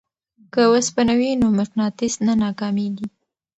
[0.53, 3.07] که اوسپنه وي نو مقناطیس نه ناکامیږي.